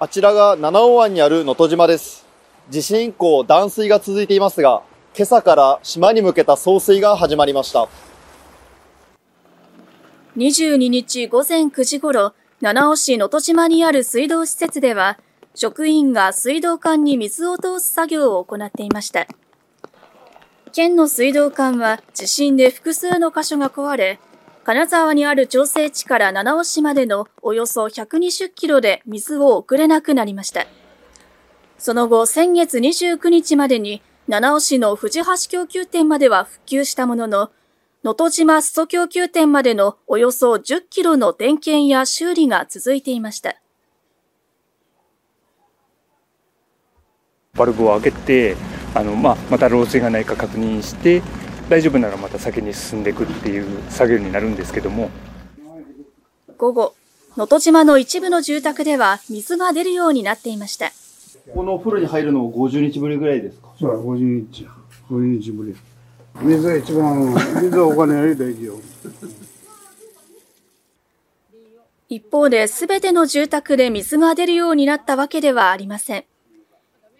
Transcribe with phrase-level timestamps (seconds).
[0.00, 2.24] あちらが七尾湾にある能登島です。
[2.70, 4.82] 地震以降、断水が続いていますが、
[5.12, 7.88] 今朝から島に向けた送水が始まりました。
[10.36, 15.18] 22日午前9時ごろ、七尾市能登島にある水道施設では、
[15.56, 19.26] 職員が水道管に水を通す作業を行っていました。
[20.72, 24.20] 県の水道管は地震で複数の箇所が壊れ、
[24.68, 30.66] 金沢にある調整池から七尾市までのおよそ120キロで水を送れなくなりました。
[31.78, 37.50] その後、先月29日までに七尾市の藤橋供給店までは復旧したものの、
[38.04, 43.56] 能登島裾供給店までのおよそ10キロの点検や修理が続いていました。
[47.54, 48.56] バルブを開けて
[48.94, 51.22] あの、まあ、また漏水がないか確認して
[51.68, 55.10] 大丈夫ならまた先に進んでいくっていう作業になるんですけども
[56.56, 56.94] 午後、
[57.36, 60.90] 能登島の一部の住宅では水が出るようになっていました。
[61.54, 63.68] このお風呂に入るのも50日ぶりぐらいですか？
[63.78, 64.66] そう、50日。
[65.08, 65.76] 50日ぶり。
[66.42, 68.74] 水が一番、 水はお金より大事よ。
[72.08, 76.24] 一方で、すべての住宅で水が出るようになったわけではありません。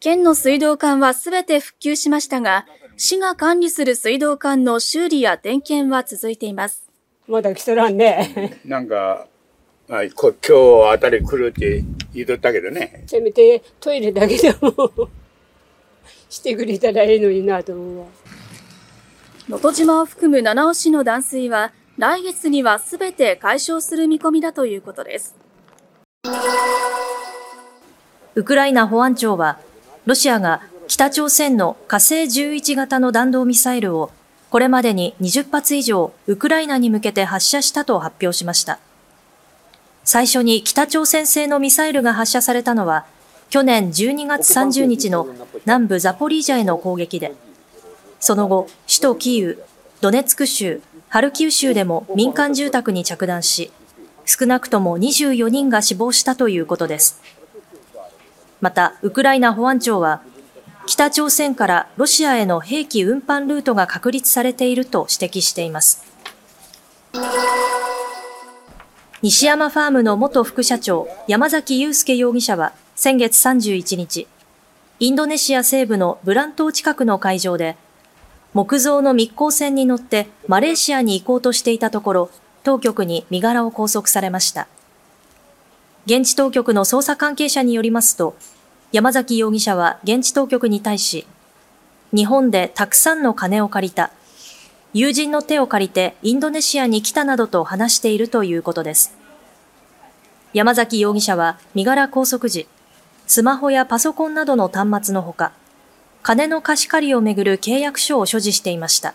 [0.00, 6.88] 県の水道管はすべて復旧しましたが、市が管理する水道管の修理や点検は続いています。
[7.26, 8.60] まだ来とらんね。
[8.64, 9.26] なんか、
[9.88, 11.84] あこ今日あたり来るって
[12.14, 13.04] 言うとったけどね。
[13.06, 14.70] せめてトイレだけでも
[16.28, 18.06] してくれたらええのになと思うわ。
[19.48, 25.34] 能登島を含む七尾市の断水は、来月にはすべて解消する見込みだということです。
[28.34, 29.58] ウクライナ保安庁は、
[30.06, 34.10] ロシアが北朝鮮の火星11型の弾道ミサイルを
[34.50, 38.78] これまでに20発以上ウクライナに向けて発射したと発表しました。
[40.04, 43.06] 最初に北朝鮮製のミサイルが発射されたのは
[43.52, 45.28] 去年12月30日の
[45.66, 47.34] 南部ザポリージャへの攻撃で、
[48.18, 49.62] その後、首都キーウ、
[50.00, 50.80] ドネツク州、
[51.10, 53.70] ハルキウ州でも民間住宅に着弾し、
[54.24, 57.20] 少なくとも24人が死亡したということです。
[58.62, 60.22] また、ウクライナ保安庁は、
[60.86, 66.04] 北朝鮮からロシアへの兵器運搬ルートが確立されていると指摘しています。
[69.22, 74.26] 西山ファームの元副社長、山崎祐介容疑者は先月31日、
[74.98, 77.76] インドネシア西部のブラン島近くの海上で、
[78.52, 82.30] 木造の密航船に乗ってマレーシアに行こうとしていたところ、
[82.64, 84.66] 当局に身柄を拘束されました。
[86.06, 88.34] 現地当局の捜査関係者によりますと、
[88.92, 91.26] 山崎容疑者は現地当局に対し、
[92.14, 94.10] 日本でたくさんの金を借りた。
[94.92, 99.16] 友人の手を借りてインドネシアに来たなどと話しているということです。
[100.52, 102.68] 山崎容疑者は身柄拘束時、
[103.26, 105.52] スマホやパソコンなどの端末のほか、
[106.22, 109.14] 金の貸し借りをめぐる契約書を所持していました。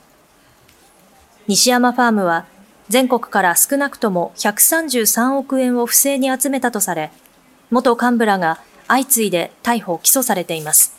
[1.46, 2.48] 西山ファームは
[2.90, 7.12] 全国から少なくとも133億円を不正に集めたとされ、
[7.70, 10.98] 元幹部らが相次いで逮捕・起訴されています。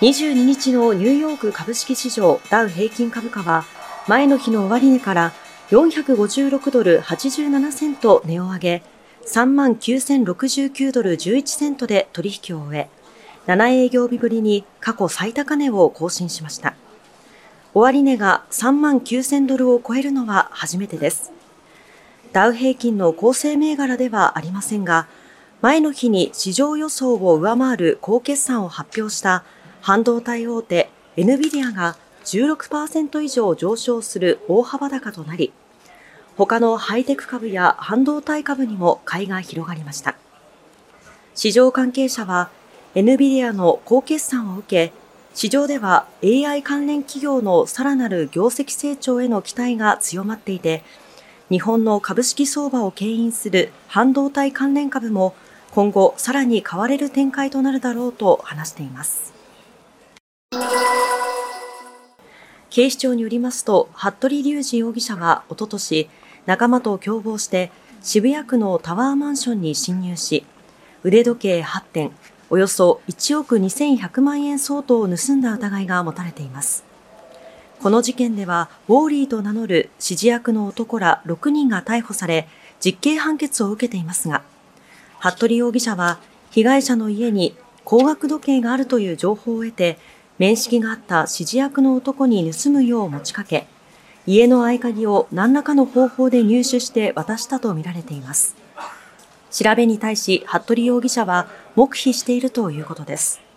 [0.00, 3.64] 22日のニューヨーク株式市場ダウ平均株価は
[4.06, 5.32] 前の日の終値から
[5.70, 8.82] 456ドル87セント値を上げ
[9.26, 12.88] 3万9069ドル11セントで取引を終え
[13.48, 16.76] 7営業日ぶりに過去最高値を更新しました
[17.74, 21.32] 終値が3万9000ドルを超えるのは初めてです
[22.32, 25.08] ダウ平均の構成銘柄ではありませんが
[25.60, 29.44] 前の日に市場予想を上回る高決算を発表した
[29.80, 35.52] 半導体大手 NVIDIA が16%以上上昇する大幅高となり、
[36.36, 40.14] 他のハイテク株や半導体株にも買いが広がりました。
[41.34, 42.50] 市場関係者は
[42.94, 44.92] NVIDIA の高決算を受け、
[45.34, 50.84] 市場では AI 関連企業のさらなる業績成長への期待が強まっていて、
[51.50, 55.34] 日本の株式相場を牽引する半導体関連株も
[55.70, 59.32] 今後さらに買われる展開となるだろうと話しています。
[62.68, 66.10] 警視庁によりますと、服部隆二容疑者はおととし、
[66.44, 67.72] 仲間と共謀して
[68.02, 70.44] 渋谷区のタワーマンションに侵入し、
[71.02, 72.12] 腕時計8点、
[72.50, 76.84] およそ1億2100万円相当を盗んだ疑いが持たれています。
[77.80, 82.48] この事件では、ウォーリーと名乗る指示役の男ら6人が逮捕され、
[82.80, 84.42] 実刑判決を受けていますが、
[85.20, 86.18] 服部容疑者は、
[86.50, 87.54] 被害者の家に
[87.84, 89.96] 高額時計があるという情報を得て、
[90.38, 93.68] 面識があった指示役の男に盗むよう持ちかけ、
[94.26, 98.56] 家の合鍵を何らかの方法で入手して渡したとみられています。
[99.50, 101.46] 調べに対し、服部容疑者は
[101.76, 103.47] 黙秘しているということです。